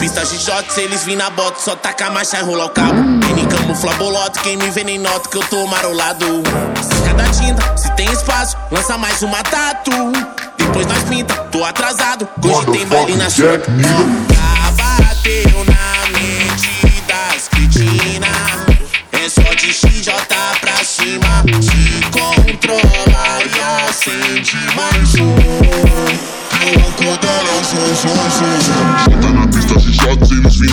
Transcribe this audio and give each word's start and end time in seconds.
pista 0.00 0.24
de 0.24 0.38
shot, 0.38 0.72
se 0.72 0.80
eles 0.80 1.04
vir 1.04 1.14
na 1.14 1.28
bota, 1.28 1.60
só 1.60 1.76
taca 1.76 2.06
a 2.06 2.10
marcha 2.10 2.38
e 2.38 2.42
rola 2.42 2.64
o 2.64 2.70
cabo. 2.70 2.94
N 2.94 3.46
camufla 3.46 3.92
boloto, 3.96 4.40
quem 4.40 4.56
me 4.56 4.70
vê 4.70 4.82
nem 4.82 4.98
nota 4.98 5.28
que 5.28 5.36
eu 5.36 5.42
tô 5.42 5.66
marolado. 5.66 6.42
Cada 7.04 7.24
tinta, 7.30 7.76
se 7.76 7.92
tem 7.92 8.10
espaço, 8.10 8.56
lança 8.70 8.96
mais 8.96 9.22
uma 9.22 9.42
tatu. 9.42 9.90
Depois 10.56 10.86
nós 10.86 11.02
pinta, 11.02 11.34
tô 11.52 11.62
atrasado, 11.62 12.26
hoje 12.42 12.66
tem 12.72 12.86
baile 12.86 13.14
na 13.16 13.28
sua. 13.28 13.58
Jack, 13.58 13.70
nigga. 13.70 13.88
Já 14.32 14.70
bateu 14.72 15.64
na 15.66 16.18
mente 16.18 17.02
das 17.06 17.48
cretinas. 17.48 18.30
É 19.12 19.28
só 19.28 19.54
de 19.54 19.70
XJ 19.70 20.12
pra 20.60 20.82
cima. 20.82 21.44
Se 21.60 22.00
controla 22.10 23.38
e 23.44 23.88
acende 23.90 24.56
mais 24.74 25.14
um. 25.16 26.40
E 26.62 26.76
o 26.76 26.80
ronco 26.80 27.18
dela 27.20 27.48
é 27.48 27.60
o 27.60 27.64
som, 27.64 27.94
som, 27.94 28.30
som, 28.30 28.60
som. 28.60 29.20
Tá 29.20 29.69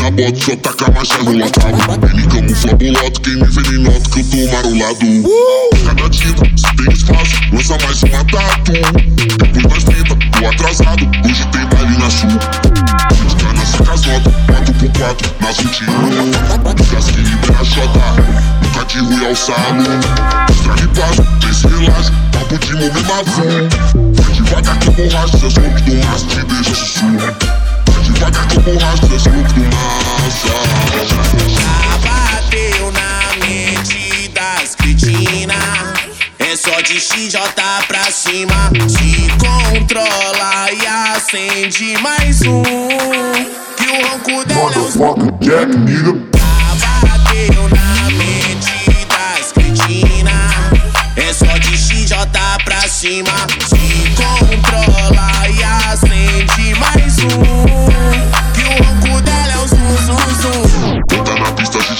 na 0.07 0.11
bota, 0.11 0.39
só 0.39 0.55
taca 0.55 0.85
a 0.85 0.91
marcha 0.91 1.17
e 1.19 1.25
rola 1.25 1.49
cabo. 1.49 2.07
Ele 2.07 2.27
camufla 2.27 2.73
boloto, 2.75 3.21
quem 3.21 3.35
me 3.35 3.45
vê 3.45 3.61
nem 3.69 3.79
nota 3.83 4.09
que 4.09 4.19
eu 4.19 4.25
tô 4.29 4.37
marolado. 4.55 5.05
Cada 5.85 6.09
tinta, 6.09 6.43
se 6.55 6.75
tem 6.75 6.93
espaço, 6.93 7.35
lança 7.51 7.77
mais 7.83 8.03
uma 8.03 8.23
tatu. 8.25 8.71
Depois 9.53 9.63
nós 9.63 9.83
pinta, 9.83 10.15
tô 10.31 10.47
atrasado, 10.47 11.09
hoje 11.25 11.47
tem 11.51 11.65
baile 11.67 11.97
na 11.97 12.09
sul. 12.09 12.29
Fica 13.29 13.53
nessa 13.53 13.83
casota, 13.83 14.31
4 14.47 14.73
por 14.73 14.89
4 14.97 15.35
na 15.41 15.53
sutil. 15.53 15.87
Casque 16.91 17.17
libera 17.17 17.63
J, 17.63 17.81
nunca 18.63 18.85
de 18.85 18.99
rui 18.99 19.27
ao 19.27 19.35
salão. 19.35 19.99
Estraga 20.49 20.83
e 20.83 20.87
passo, 20.87 21.23
tem 21.39 21.49
esse 21.49 21.67
relaxo, 21.67 22.13
papo 22.31 22.57
de 22.57 22.73
momento 22.73 23.11
avô. 23.11 23.43
Vai 24.13 24.31
devagar 24.33 24.79
que 24.79 24.87
eu 24.87 24.93
borracho, 24.93 25.37
seus 25.37 25.55
looks 25.55 25.81
do 25.81 25.95
maço 26.05 26.27
te 26.27 26.43
deixa 26.45 26.75
sussurro. 26.75 27.17
Vai 27.17 28.03
devagar 28.03 28.47
que 28.47 28.57
eu 28.57 28.61
borracho, 28.61 29.07
seus 29.07 29.25
looks 29.25 29.53
do 29.53 29.66
É 36.77 36.79
só 36.79 36.81
de 36.81 36.99
XJ 36.99 37.39
pra 37.87 38.03
cima. 38.11 38.71
Se 38.87 39.27
controla 39.39 40.71
e 40.71 40.85
acende 40.85 41.97
mais 42.01 42.43
um. 42.43 42.61
Que 42.61 43.87
o 43.87 44.07
ronco 44.07 44.45
dela 44.45 44.71
é 44.75 44.77
o 44.77 45.31
Jack, 45.39 45.75
nigga. 45.75 46.13
Bateu 47.01 47.67
na 47.69 48.11
mente 48.11 49.07
das 49.07 49.51
cretinas. 49.53 50.53
É 51.15 51.33
só 51.33 51.57
de 51.57 51.75
XJ 51.75 52.15
pra 52.63 52.87
cima. 52.87 53.46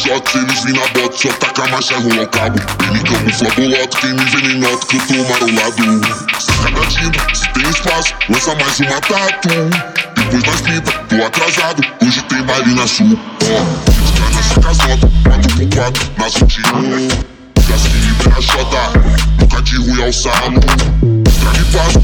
Shots, 0.08 0.36
eles 0.36 0.64
vêm 0.64 0.74
na 0.74 0.88
bota, 0.88 1.18
só 1.18 1.30
taca 1.34 1.64
a 1.64 1.68
marcha 1.68 1.98
rola 1.98 2.24
o 2.24 2.28
cabo. 2.28 2.60
Ele 2.90 3.00
camufla 3.04 3.50
boloto, 3.56 3.98
quem 3.98 4.14
me 4.14 4.24
vê 4.26 4.42
nem 4.42 4.60
nota 4.60 4.86
que 4.88 4.96
eu 4.96 5.02
tô 5.02 5.14
marolado. 5.30 5.84
Saca 6.40 6.72
da 6.72 6.88
tinta, 6.88 7.36
se 7.36 7.50
tem 7.54 7.70
espaço, 7.70 8.14
lança 8.30 8.56
mais 8.56 8.80
uma 8.80 9.02
tatu. 9.02 9.50
Depois 10.16 10.44
nós 10.44 10.62
pinta, 10.62 10.92
tô 10.92 11.26
atrasado, 11.26 11.84
hoje 12.02 12.22
tem 12.24 12.42
baile 12.44 12.74
na 12.74 12.88
sul. 12.88 13.20
Ó, 13.44 13.58
fica 14.06 14.30
nessa 14.36 14.62
casota, 14.62 15.12
4 15.24 15.56
por 15.56 15.76
4 15.76 16.12
na 16.18 16.30
sutil. 16.30 16.64
Casque 17.68 17.98
libera 17.98 18.42
J, 18.42 18.58
nunca 19.40 19.62
de 19.62 19.78
rui 19.78 20.04
ao 20.04 20.14
salão. 20.14 20.54
Estraga 21.28 21.60
e 21.60 21.66
passo, 21.76 22.02